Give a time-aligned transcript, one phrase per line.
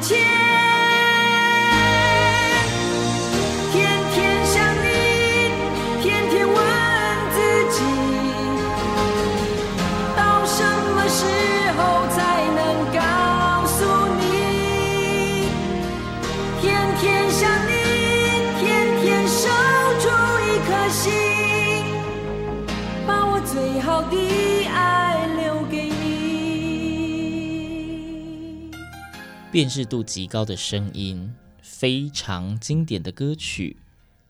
[0.00, 0.37] 前。
[29.58, 33.76] 辨识度极高的声音，非常经典的歌曲。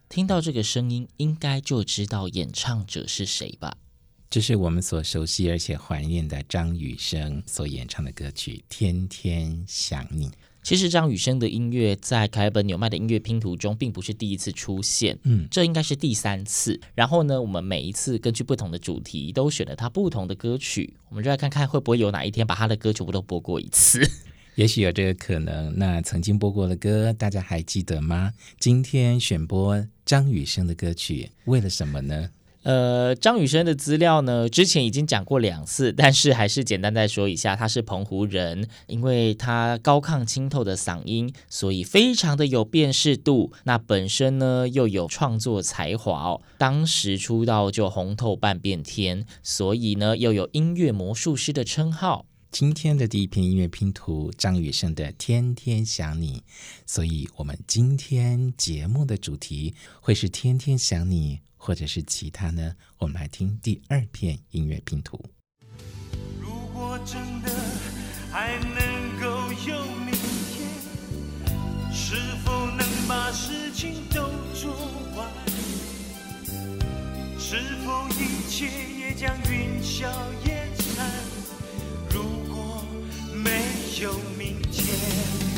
[0.08, 3.76] 听到这个声音，应该就知道演唱者是谁吧？
[4.30, 10.28] 这是我们所熟悉而且怀念的张雨生所演唱的歌曲《天天想你》。
[10.62, 16.80] 其实张雨生的音乐在凯尔本纽曼的音乐拼图中，并不是第一次出现，嗯，这应该是第三次。
[16.94, 20.94] 然后呢，我们每一次根据不同的主题，都选了他不同的歌曲。
[21.10, 24.00] 我们就来看看会不会有哪一天把他的歌全部都播过一次。
[24.58, 25.72] 也许有这个可能。
[25.78, 28.32] 那曾经播过的歌，大家还记得吗？
[28.58, 32.30] 今天选播张雨生的歌曲，为了什么呢？
[32.64, 43.52] 呃，张雨生的资料呢，之前已经讲过两次，但是还是简单再说一下，他是澎湖人，因为他高亢清透的嗓音，所以非常的有辨识度。
[43.62, 52.26] 那本身呢，又有创作才华，当时出道就红透半边天，所以呢，又有音乐魔术师的称号。
[52.50, 56.38] 今天的第一篇音乐拼图，张雨生的《天天想你》，
[56.86, 62.74] 所以我们今天节目的主题会是《天天想你》，或者是其他呢？
[62.98, 65.22] 我们来听第二篇音乐拼图。
[66.40, 67.54] 如果真的
[68.32, 70.12] 还能够有明
[70.50, 70.66] 天，
[71.92, 74.22] 是否能把事情都
[74.54, 74.74] 做
[75.14, 75.30] 完？
[77.38, 78.66] 是否一切
[78.98, 80.10] 也将云消
[83.98, 85.57] 就明天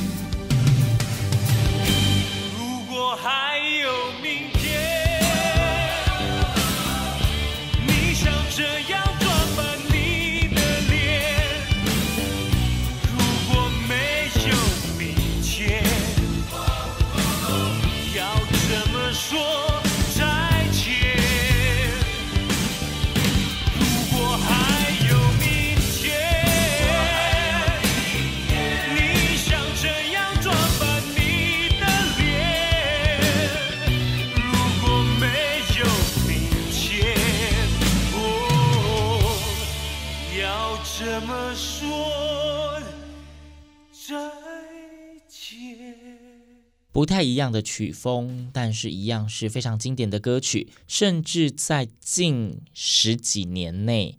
[47.00, 54.18] 不太一样的曲风，但是一样是非常经典的歌曲，甚至在近十几年内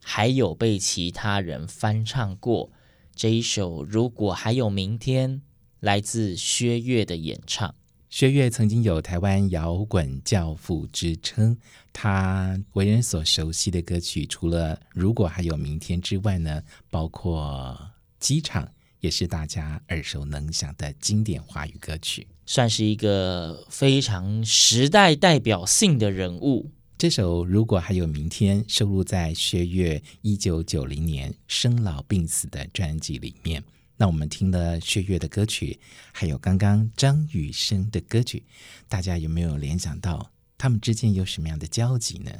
[0.00, 2.70] 还有被其他人翻唱过。
[3.16, 5.38] 这一首《如果还有明天》
[5.80, 7.74] 来自薛岳的演唱。
[8.08, 11.58] 薛岳曾经有台湾摇滚教父之称，
[11.92, 17.76] 他为人所熟悉的歌曲，除了《如果还有明天》之外呢，包括
[18.20, 18.64] 《机场》。
[19.00, 26.70] 也是大家耳熟能详的经典华语歌曲，算是一个非常时代代表性的人物。
[26.96, 33.64] 这首如果还有明天，收录在薛岳一九九零年生老病死的专辑里面。
[33.96, 35.78] 那我们听了薛岳的歌曲，
[36.12, 38.42] 还有刚刚张雨生的歌曲，
[38.88, 42.30] 大家有没有联想到他们之间有什么样的交集呢？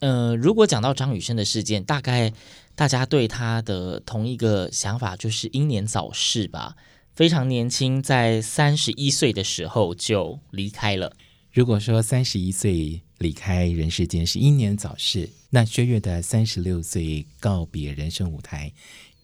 [0.00, 2.32] 呃，如果讲到张雨生的事件，大概
[2.78, 6.76] 大家对他的同一个想法就是英年早逝吧，
[7.12, 11.12] 非常年轻，在三十一岁的时候就离开了。
[11.50, 18.72] 如果说三十一岁离开人世间是英年早逝，那薛岳的三十六岁告别人生舞台，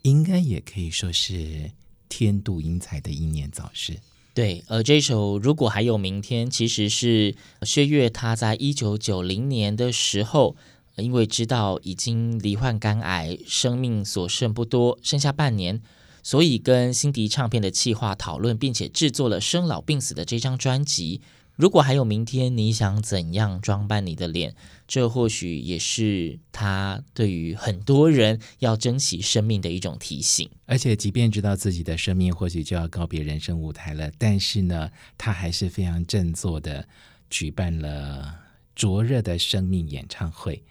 [0.02, 1.70] 应该也可以说是
[2.08, 4.00] 天妒英才的英年早逝。
[4.34, 10.56] 对，而这首如果还有明天，其实是薛岳他在一九九零年的时候，
[10.96, 15.80] 因为知道已经罹患肝癌，生命所剩不多，剩下半年，
[16.22, 21.20] 所以跟辛迪唱片的企划讨论，并且制作了《生老病死》的这张专辑。
[21.56, 24.56] 如果还有明天，你想怎样装扮你的脸？
[24.88, 30.50] 这或许也是他对于很多人要珍惜生命的一种提醒。
[30.66, 36.88] 而且，即便知道自己的生命或许就要告别人生舞台了，但是呢，他还是非常振作的
[37.30, 38.34] 举办了
[38.74, 40.62] 灼热的生命演唱会，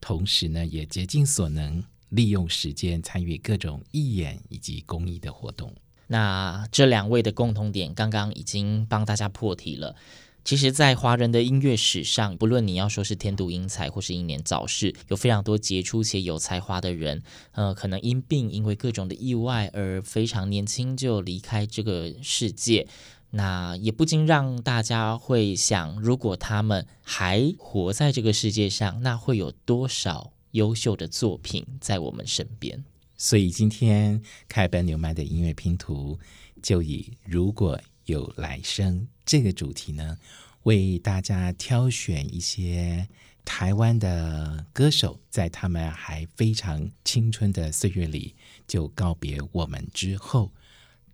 [0.00, 5.72] 同时呢，也竭尽所能利用时间参与各种义演以及公益的活动。
[6.08, 9.96] 那这两位的共同点，刚刚已经帮大家破题了。
[10.44, 22.86] 其实，在华人的音乐史上，不论你要说是天妒英才，或是英年早逝，有非常多杰出且有才华的人，呃，可能因病，因为各种的意外而非常年轻就离开这个世界。
[23.30, 32.84] 那也不禁让大家会想，如果他们还活在这个世界上，那会有多少优秀的作品在我们身边？
[33.16, 36.18] 所以今天开本纽曼的音乐拼图，
[36.62, 40.18] 就以如果有来生这个主题呢，
[40.62, 43.08] 为大家挑选一些
[43.44, 48.34] 台湾的歌手，在他们还非常青春的岁月里
[48.66, 50.50] 就告别我们之后，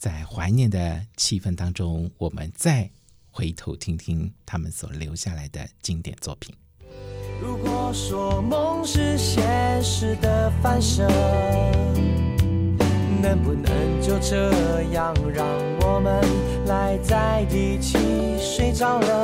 [0.02, 2.90] 在怀念的气氛当中，我们再
[3.30, 6.52] 回头听听他们所留下来的经典作品。
[7.40, 11.06] 如果说梦是现实的反射。
[13.22, 15.46] 能不能就这样让
[15.82, 16.20] 我们
[16.66, 17.96] 赖在一起
[18.40, 19.21] 睡着了？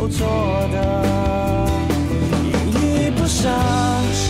[0.00, 0.26] 肉做
[0.72, 0.76] 的，
[2.40, 3.50] 依依不舍，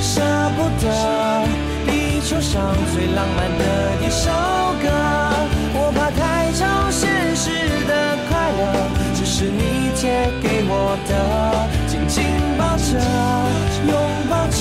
[0.02, 0.20] 舍
[0.56, 1.46] 不得，
[1.87, 3.62] 地球上最浪漫的
[4.05, 4.32] 一首
[4.82, 4.90] 歌。
[5.72, 7.50] 我怕太超现实
[7.87, 8.61] 的快乐。
[9.14, 11.12] 只是你借给我的，
[11.87, 12.25] 紧紧
[12.58, 12.99] 抱着，
[13.87, 13.94] 拥
[14.28, 14.58] 抱着，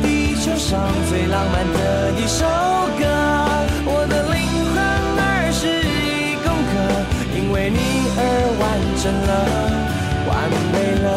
[0.00, 0.78] 地球上
[1.08, 2.46] 最浪漫的一首
[3.00, 3.02] 歌。
[3.84, 4.38] 我的灵
[4.70, 4.78] 魂
[5.18, 6.72] 二十一公克，
[7.34, 7.78] 因为你
[8.16, 8.20] 而
[8.60, 8.62] 完
[9.02, 9.32] 整了，
[10.48, 11.08] 完美了。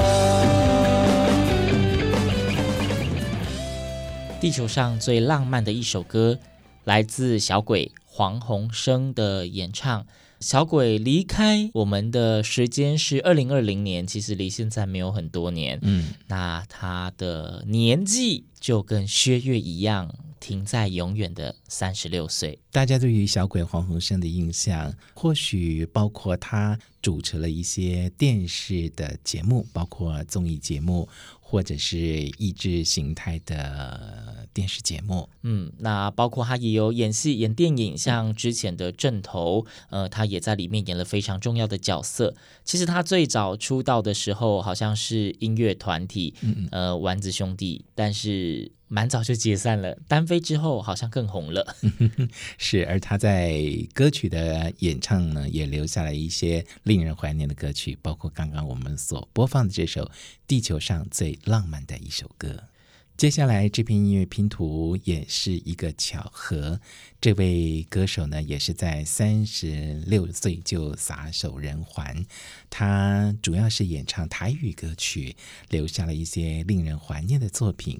[4.39, 6.37] 地球上最浪漫的一首歌，
[6.83, 10.05] 来自小鬼黄鸿升的演唱。
[10.39, 15.79] 小鬼离开我们的时间是二零二零年，其实离现在没有很多年。
[15.81, 22.59] 嗯，那他的年纪就跟薛岳一样，停在永远的三十六岁。
[22.71, 31.07] 大家对于小鬼黄鸿升的印象，或许包括他主持了一些电视的节目，包括综艺节目。
[31.49, 42.35] 或者是意志形态的电视节目，嗯，那包括他也有演戏、演电影，像之前的《阵头》，呃，他也在里面演了非常重要的角色。
[42.65, 48.73] 其实他最早出道的时候，好像是音乐团体，嗯，呃，丸子兄弟，但是。
[48.87, 51.75] 蛮早就解散了，单飞之后好像更红了。
[52.57, 53.61] 是，而他在
[53.93, 60.05] 歌曲的演唱呢，也留下了一些令人怀念的歌曲，包括刚刚我们所播放的这首
[60.47, 62.49] 《地球上最浪漫的一首歌》。
[63.17, 66.79] 接下来这篇音乐拼图也是一个巧合，
[67.19, 72.27] 这位歌手呢，也是在三十六岁就撒手人寰。
[72.69, 75.35] 他主要是演唱台语歌曲，
[75.69, 77.99] 留下了一些令人怀念的作品。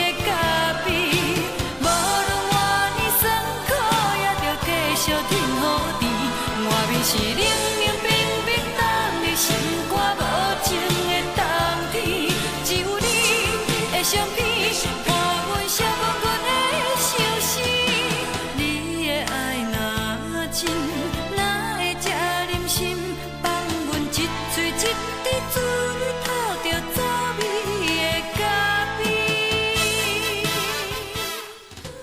[7.11, 8.07] 是冷冷冰
[8.45, 8.79] 冰冻
[9.21, 9.43] 的心
[9.89, 10.19] 肝无
[10.63, 11.43] 情的冬
[11.91, 11.99] 天，
[12.63, 13.03] 只有你
[13.91, 14.39] 的相片，
[15.03, 15.11] 看
[15.45, 16.47] 阮寂寞孤的
[16.95, 17.51] 相思。
[18.55, 18.59] 你
[19.05, 19.75] 的爱若
[20.53, 20.59] 真，
[21.35, 21.39] 哪
[21.75, 22.07] 会这
[22.49, 22.79] 忍心
[23.43, 23.45] 放
[23.87, 24.07] 阮一
[24.55, 24.79] 嘴一滴
[25.51, 25.55] 水
[26.23, 26.25] 透
[26.63, 26.95] 着滋
[27.39, 27.41] 味
[27.87, 27.99] 的
[28.35, 28.39] 咖
[28.97, 28.99] 啡？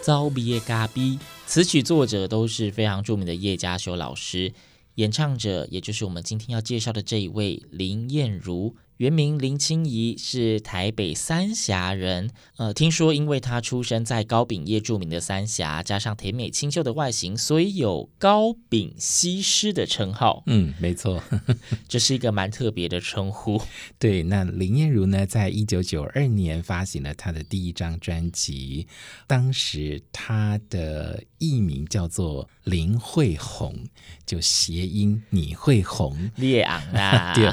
[0.03, 1.19] 滋味的咖啡。
[1.47, 4.53] 词曲作者都是非常著名的叶嘉修老师，
[4.99, 8.75] 演唱者也就是我们今天要介绍的这一位林燕如。
[8.99, 12.31] 原名林清怡，是台北三峡人。
[12.57, 20.43] 呃，听说因为她出生在高饼业著名的三峡，加上甜美清秀的外形，所以有“高饼西施”的称号。
[20.47, 21.23] 嗯，没错，
[21.88, 23.62] 这是一个蛮特别的称呼。
[24.00, 28.88] 对，那林燕如呢，在一九九二年发行了她的第一张专辑，
[29.28, 33.75] 当时她的艺名叫做林慧红，
[34.26, 36.31] 就谐音“你会红”。
[36.35, 37.52] 烈昂啊， 对，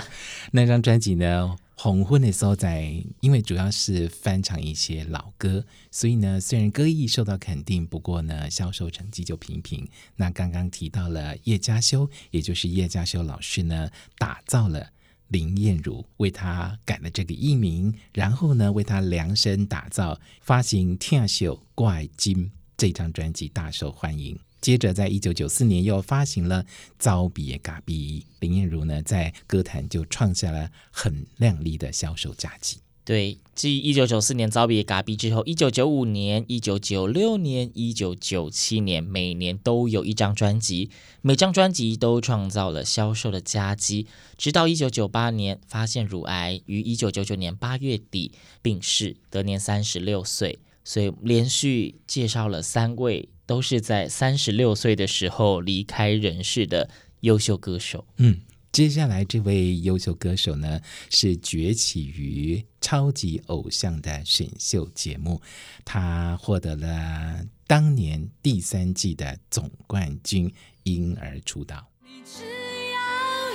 [0.52, 1.35] 那张专辑呢，
[1.78, 9.88] 红昏的时候在，因为主要是翻唱一些老歌，所以呢，虽然歌艺受到肯定，不过呢，销售成绩就平平。
[10.16, 14.92] 那刚刚提到了叶佳修，也就是叶佳修老师呢，打造了
[15.28, 22.46] 林燕如，为他改了这个艺名，然后呢，为他量身打造，发行《天秀怪金》
[22.78, 24.40] 这张专辑，大受欢迎。
[24.66, 26.64] 接着，在一九九四年又发行了
[26.98, 32.80] 《走比的咖比》，林燕如呢在歌坛就创下了很亮丽的销售佳绩。
[33.04, 40.90] 对，继一九九四年《走比的咖比》之后，一九九五年、一九九六年、一九九七年，每年都有一张专辑，
[41.22, 44.08] 每张专辑都创造了销售的佳绩。
[44.36, 48.32] 直到一九九八年，发现乳癌，于一九九九年八月底
[48.64, 50.58] 病逝，得年三十六岁。
[50.84, 53.30] 所以连续介绍了三位。
[53.46, 56.90] 都是在三十六岁的时候离开人世的
[57.22, 58.06] 优秀歌手。
[58.18, 65.42] 嗯，接下来这位优秀歌手呢，是崛起于超级偶像的选秀节目，
[65.84, 70.52] 他获得了当年第三季的总冠军，
[70.84, 71.88] 因而出道。
[72.04, 72.44] 你只
[72.92, 72.98] 要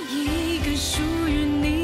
[0.09, 1.80] 一个属于你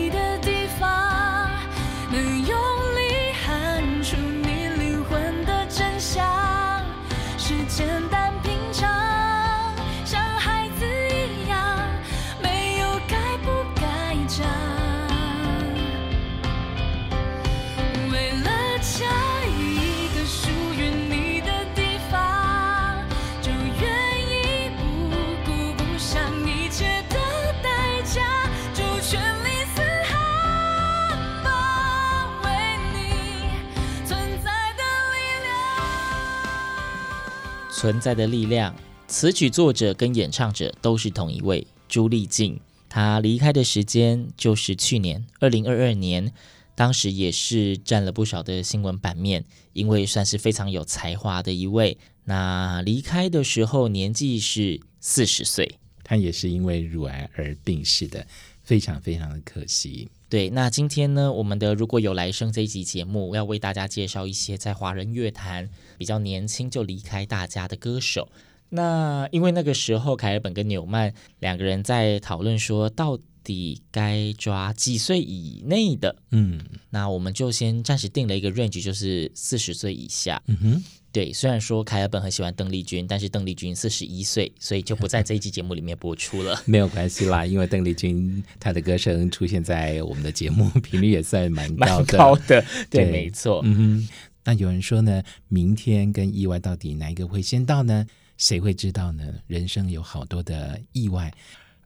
[37.77, 38.75] 存在的力量，
[39.07, 42.59] 词曲作者跟演唱者都是同一位朱丽静。
[42.89, 46.33] 她离开的时间就是去年二零二二年，
[46.73, 51.99] 当时也是占了不少的新闻版面，因为算是非常有才华的一位。
[52.23, 58.25] 那离开的时候年纪是四十岁，她也是因为乳癌而病逝的，
[58.63, 60.09] 非常非常的可惜。
[60.29, 68.27] 对，那今天呢，我们的如果有来生这一集节目，要为大家介绍一些在华人乐坛比较年轻就离开大家的歌手。
[68.69, 73.17] 那因为那个时候，凯尔本跟纽曼两个人在讨论说，到
[73.47, 76.13] 底该抓几岁以内的？
[76.31, 80.41] 嗯，那我们就先暂时定了一个 range，就是四十岁以下。
[80.47, 80.83] 嗯哼。
[81.09, 86.61] 对，虽然说凯尔本很喜欢邓丽君，但是邓丽君四十一岁，所以就不在这一期节目里面播出了。
[86.67, 92.17] 没有关系啦，因为邓丽君她的歌声出现在我们的节目频率也算蛮高的。
[92.19, 93.61] 蛮高的，对，对没错。
[93.63, 94.09] 嗯哼，
[94.43, 98.05] 那有人说呢，明天跟意外到底哪一个会先到呢？
[98.37, 99.23] 谁会知道呢？
[99.47, 101.33] 人生有好多的意外，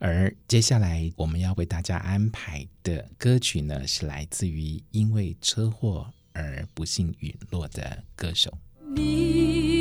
[0.04, 8.52] 而接下来我们要为大家安排的歌曲呢，是来自于因为车祸而不幸陨落的歌手。
[8.96, 9.81] 你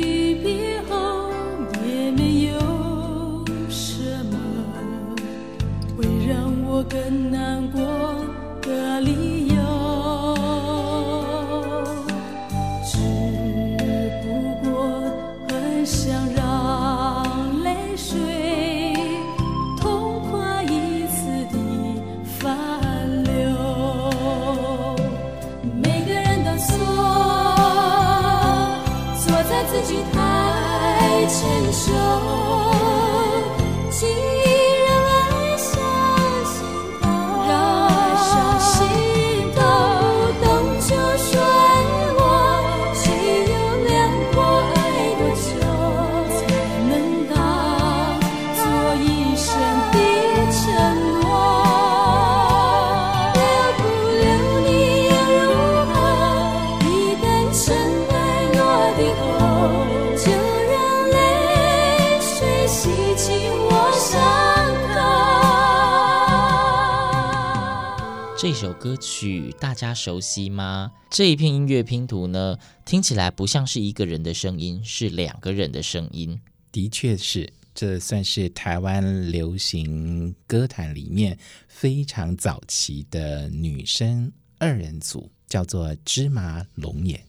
[68.41, 70.91] 这首歌曲大家熟悉吗？
[71.11, 76.41] 这一片音乐拼图呢，听起来不像是一个人的声音，是两个人的声音。
[76.71, 87.23] 的确是，这算是台湾流行歌坛里面非常早期的女生二人组，叫做芝麻龙眼。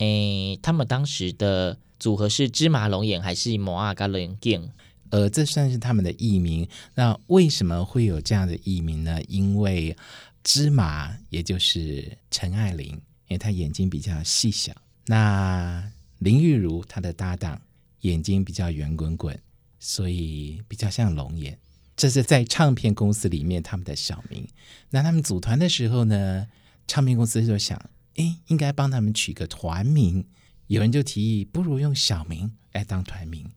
[0.00, 4.70] 诶，他们当时的组合是芝麻龙眼还是摩阿嘎龙眼？
[5.10, 6.68] 呃，这算是他们的艺名。
[6.94, 9.18] 那为什么会有这样的艺名呢？
[9.26, 9.96] 因为
[10.42, 12.88] 芝麻，也就是陈爱玲，
[13.28, 14.72] 因为她眼睛比较细小。
[15.06, 17.60] 那林玉如她的搭档，
[18.00, 19.38] 眼睛比较圆滚滚，
[19.78, 21.58] 所以比较像龙眼。
[21.96, 24.46] 这是在唱片公司里面他们的小名。
[24.90, 26.46] 那他们组团的时候呢，
[26.86, 30.24] 唱片公司就想，诶，应该帮他们取个团名。
[30.68, 33.50] 有人就提议，不如用小名来当团名。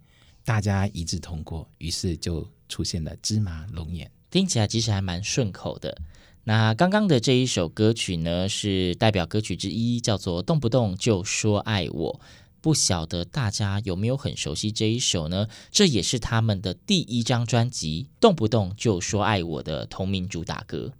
[0.43, 5.95] 大家一致通过，于是就出现了芝麻龙眼，听起来其实还蛮顺口的。
[6.43, 12.13] 那刚刚的这一首歌曲呢，是代表歌曲之一，叫做《动不动就说爱我》。
[12.62, 15.48] 不晓得大家有没有很熟悉这一首呢？
[15.71, 20.91] 这也是他们的第一张专辑《动不动就说爱我》的同名主打歌。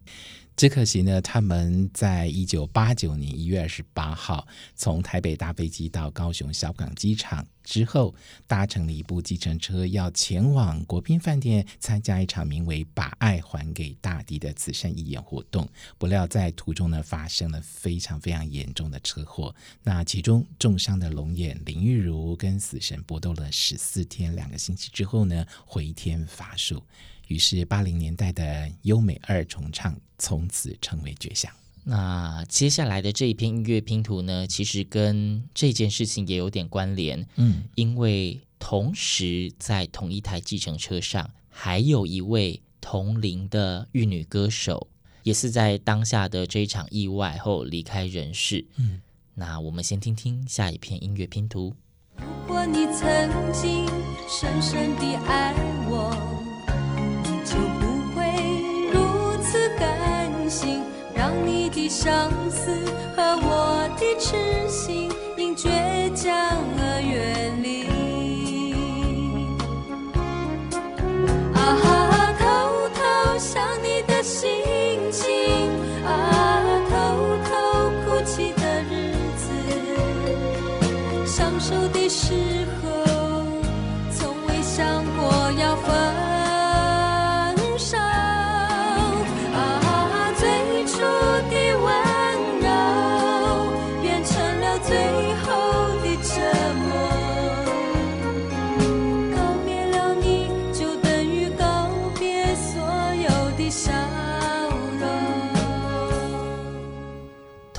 [0.55, 8.13] 只可惜呢，他们在一九八九年一月二十八号从台北搭飞机到高雄小港机场之后，
[8.46, 15.67] 搭乘了一部计程车，要前往国宾饭店参加一场名为“把爱还给大地”的慈善义演活动。
[15.98, 19.55] 不料在途中呢，发生了非常非常严重的车祸。
[19.81, 26.84] 那其中重伤的龙眼林玉如跟死神搏斗了十四天两个星期之后呢，回天乏术。
[27.31, 31.51] 于是，八零年代的优美二重唱从此成为绝响。
[31.83, 37.25] 那接下来的这一篇音乐拼图呢，其实跟这件事情也有点关联。
[37.38, 44.89] 嗯，因为同时在同一台计程车上，还有一位同龄的玉女歌手，
[45.23, 48.65] 也是在当下的这一场意外后离开人世。
[48.75, 49.01] 嗯，
[49.33, 51.73] 那我们先听听下一篇音乐拼图。
[52.17, 53.88] 如果你曾经
[54.29, 55.71] 深深的爱
[61.45, 62.71] 你的相思
[63.15, 64.35] 和我的痴
[64.67, 65.69] 心因倔
[66.13, 66.31] 强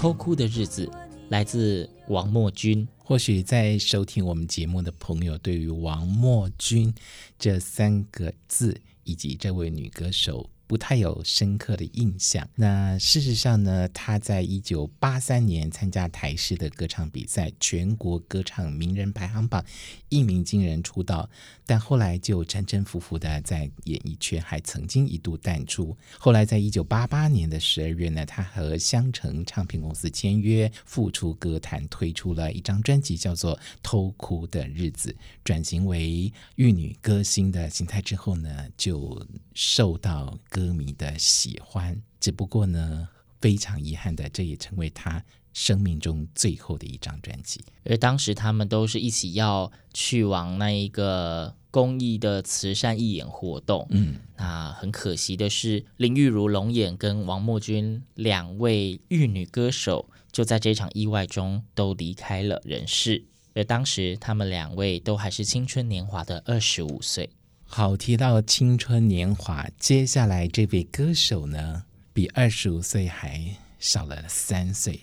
[0.03, 0.91] 偷哭的日子
[1.29, 2.85] 来自王墨君。
[2.99, 6.93] 或许在收听我们节目的朋友，对于王墨君
[7.39, 12.49] 这三个字以及这位女歌手，不太有深刻的印象。
[12.55, 19.63] 那事实上呢，他在一九八三年参加台视的歌唱比赛，全国歌唱名人排行榜
[20.09, 21.29] 一鸣惊人出道，
[21.67, 25.95] 但后来就沉沉浮浮的在演艺圈，还曾经一度淡出。
[26.19, 35.11] 后来在一九八八年的十二月呢，他和香城唱片公司签约，复出歌坛，推出了一张专辑，叫做《偷哭的日子》，
[35.45, 40.62] 转型为玉女歌星的形态之后呢，就受到歌。
[40.63, 43.09] 歌迷的喜欢，只不过呢，
[43.41, 47.65] 非常遗憾的，这也成为他生命中最后的一张专辑。
[47.85, 53.89] 而当时他们都是一起要去往那一个公益的慈善义演活动。
[53.91, 63.25] 嗯，那很可惜的是，林玉如龙眼跟王墨君两位玉女歌手就在这场意外中都离开了人世。
[63.55, 67.29] 而当时他们两位都还是青春年华的二十五岁。
[67.75, 75.01] 好，提到青春年华，接下来这位歌手呢，比二十五岁还少了三岁。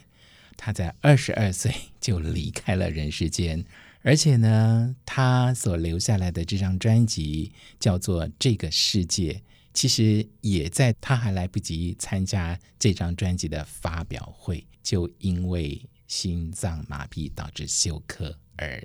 [0.56, 3.66] 他在二十二岁就离开了人世间，
[4.04, 9.34] 而且呢，他所留下来的这张专辑叫做《这个世界》，
[9.74, 18.80] 其实也在他还来不及参加这张专辑的发表会，就因为心脏麻痹导致休克而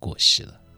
[0.00, 0.60] 过世了。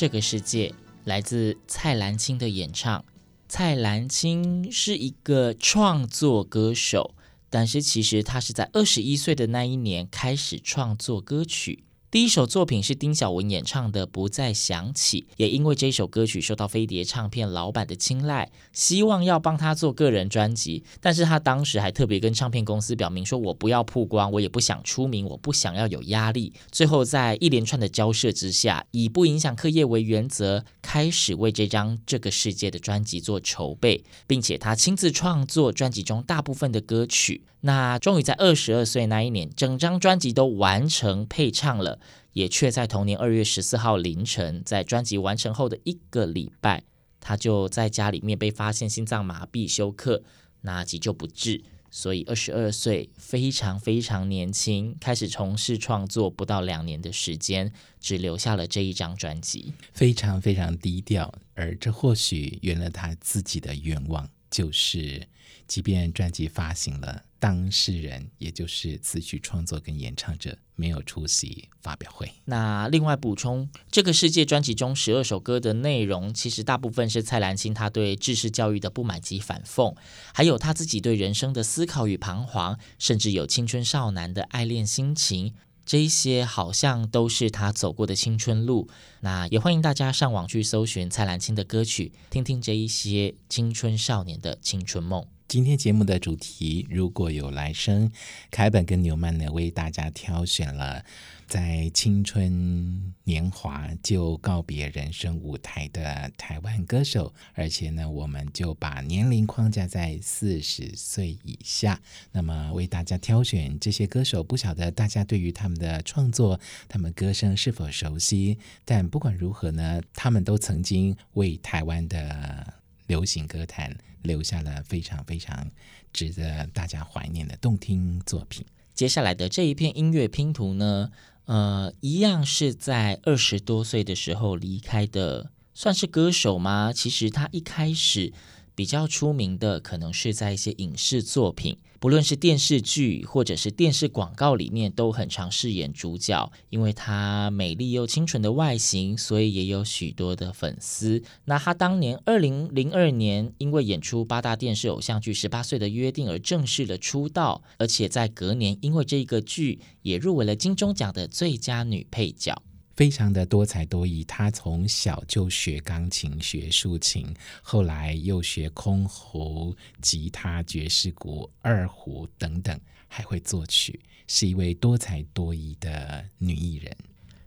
[0.00, 0.72] 这个世界
[1.04, 3.04] 来自蔡澜清的演唱。
[3.50, 7.14] 蔡澜清是一个创作歌手，
[7.50, 11.84] 但是其实他是在二十一岁的那一年开始创作歌曲。
[12.10, 20.82] 第一首作品是丁晓文演唱的《不再想起》，也因为这首歌曲受到飞碟唱片老板的青睐，希望要帮他做个人专辑。
[21.00, 37.44] 但是他当时还特别跟唱片公司表明说：“我不要曝光，我也不想出名，我不想要有压力。”最后在一连串的交涉之下，以不影响课业为原则，开始为这张《这个世界》的专辑做筹备，并且他亲自创作专辑中大部分的歌曲。
[37.62, 41.99] 那终于在二十二岁那一年，整张专辑都完成配唱了，
[42.32, 46.84] 也却在同年二月十四号凌晨，在专辑完成后的一个礼拜，
[47.20, 50.22] 他就在家里面被发现心脏麻痹休克，
[50.62, 65.26] 那急救不治，所以二十二岁非常非常年轻，开始从事创作不到两年的时间，只留下了这一张专辑，非常非常低调，而这或许圆了他自己的愿望，就是
[65.66, 67.24] 即便专辑发行了。
[67.40, 72.30] 当事人，也就是词曲创作跟演唱者，没有出席发表会。
[72.44, 79.96] 那另外补充，这个世界专辑中十二首歌的内容，其实大部分是蔡澜清他对制式教育的不满及反讽，
[80.34, 85.54] 还有他自己对人生的思考与彷徨，甚至有青春少男的爱恋心情，
[85.86, 88.86] 这一些好像都是他走过的青春路。
[89.20, 95.26] 那也欢迎大家上网去搜寻蔡澜清的歌曲，听听这一些青春少年的青春梦。
[95.50, 98.12] 今天节目的主题，如果有来生，
[98.52, 101.04] 凯本跟纽曼呢为大家挑选了
[101.48, 112.00] 在青春年华就告别人生舞台的台湾歌手，而且呢，我们就把年龄框架在四十岁以下。
[112.30, 118.56] 那么为大家挑选这些歌手，不晓得大家对于他们的创作、他们歌声是否熟悉？
[118.84, 122.74] 但不管如何呢，他们都曾经为台湾的
[123.10, 123.92] 流行歌坛
[124.22, 125.68] 留下了非常非常
[126.12, 128.64] 值得大家怀念的动听作品。
[128.94, 131.10] 接下来的这一片音乐拼图呢，
[131.46, 136.92] 呃，一样是在二十多岁的时候离开的，算是歌手吗？
[136.94, 138.32] 其实他一开始
[138.80, 141.76] 比较出名的，可能是在一些影视作品。
[141.98, 146.50] 不论是电视剧或者是电视广告里面，都很常饰演主角。
[146.70, 151.22] 因为她美丽又清纯的外形，所以也有许多的粉丝。
[151.44, 162.62] 那她当年二零零二年，因为演出八大电视偶像剧《十八岁的约定》而正式的出道，而且在隔年，因为这个剧也入围了金钟奖的最佳女配角。
[163.00, 176.94] 非常的多才多艺，他从小就学钢琴、学竖琴，后来又学箜篌、吉他、爵士鼓、二胡等等，还会作曲，是一位多才多艺的女艺人。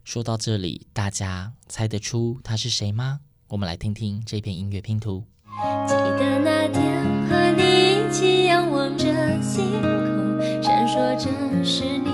[0.03, 3.19] 说到这里，大家猜得出她是谁吗？
[3.49, 5.23] 我们来听听这篇音乐拼图。
[5.87, 9.05] 记得那天和你一起仰望着
[9.39, 11.29] 星空，闪烁着
[11.63, 12.09] 是你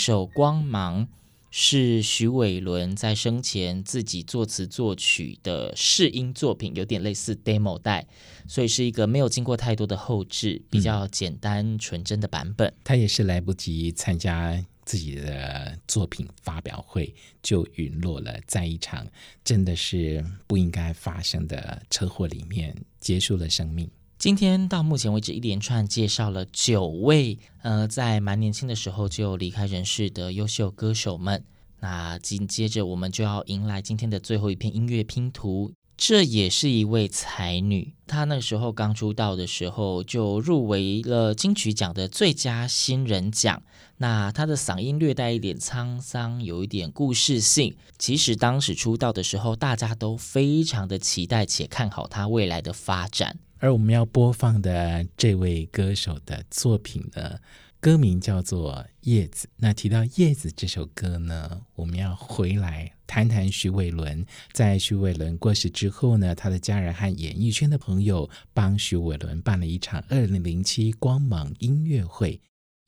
[0.00, 1.06] 首《光芒》
[1.50, 8.06] 是许伟伦在生前自己作词作曲的试音作品，有点类似 demo 带，
[8.48, 12.72] 所以是一个没有经过太多的后置，比较简单纯真的版本。
[12.82, 19.06] 他也是来不及参加自己的作品发表会，就陨落了，在一场
[19.44, 23.86] 真的是不应该发生的车祸里面结束了生命。
[24.20, 31.42] 今天到目前为止，一连串介绍了九位呃，在蛮年轻的时候就离开人世的优秀歌手们。
[31.78, 35.72] 那紧接着，我们就要迎来今天的最后一片音乐拼图。
[35.96, 43.62] 这也是一位才女，她那时候刚出道的时候就入围了金曲奖的最佳新人奖。
[43.96, 47.74] 那她的嗓音略带一点沧桑，有一点故事性。
[47.98, 53.38] 其实当时出道的时候，大家都非常的期待且看好她未来的发展。
[53.60, 57.38] 而我们要播放的这位歌手的作品呢，
[57.78, 59.46] 歌名叫做《叶子》。
[59.56, 64.24] 那提到《叶子》这首歌呢，我们要回来谈谈徐伟伦。
[64.52, 72.40] 在徐伟伦过世之后呢，他的家人和演艺圈的朋友帮徐伟伦办了一场二零零七光芒音乐会。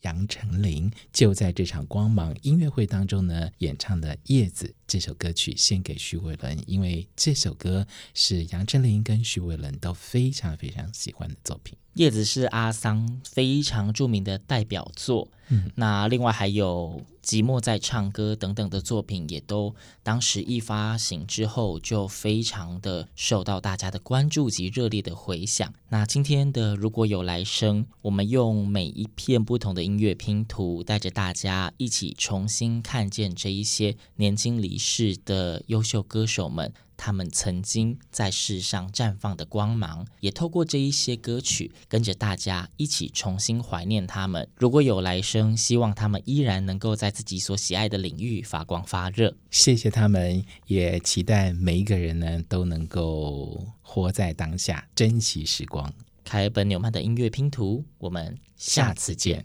[0.02, 11.76] 杨丞琳就在这场光芒音乐会当中呢，演唱的《叶子》这首歌曲献给徐伟伦，因为这首歌是杨丞琳跟徐伟伦都非常非常喜欢的作品。
[11.94, 15.30] 叶子是阿桑非常著名的代表作，
[15.74, 25.72] 那另外还有寂寞在唱歌等等的作品，也都当时一发行之后就非常的受到大家的关注及热烈的回响。
[25.88, 36.72] 那今天的如果有来生，我们用每一片不同的音乐拼图，带着大家一起重新看见这一些年轻离世的优秀歌手们。
[37.04, 44.48] 他们曾经在世上绽放的光芒，也透过这一些歌曲，跟着大家一起重新怀念他们。
[44.54, 49.34] 如果有来生，希望他们依然能够在自己所喜爱的领域发光发热。
[49.50, 55.92] 谢谢他们，也期待每一个人呢都能够活在当下，珍惜时光。
[56.22, 59.44] 凯尔本纽曼的音乐拼图，我们下次见。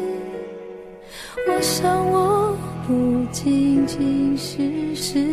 [1.61, 5.23] 我想，我不仅仅是失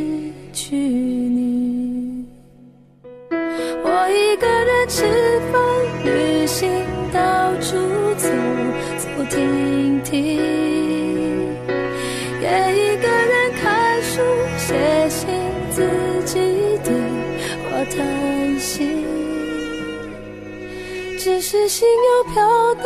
[0.53, 2.27] 去你。
[3.31, 5.07] 我一个人吃
[5.51, 5.59] 饭、
[6.05, 6.69] 旅行、
[7.15, 7.79] 到处
[8.19, 8.29] 走
[8.99, 10.37] 走停停，
[12.43, 14.21] 也一个人看书、
[14.59, 15.31] 写信，
[15.71, 15.81] 自
[16.27, 16.39] 己
[16.85, 16.93] 对
[17.65, 19.03] 话谈心。
[21.19, 22.85] 只是心又飘到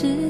[0.00, 0.29] 是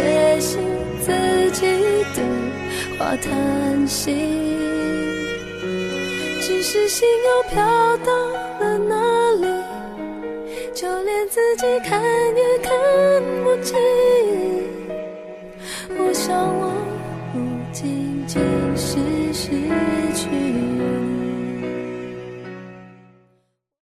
[0.00, 0.60] 写信
[1.04, 1.12] 自
[1.50, 1.66] 己
[2.14, 2.24] 对
[2.98, 4.16] 话，叹息，
[6.40, 7.62] 只是心又飘
[7.98, 8.10] 到
[8.60, 8.94] 了哪
[9.42, 9.46] 里，
[10.74, 12.00] 就连自己看
[12.34, 12.72] 也看
[13.44, 13.78] 不清。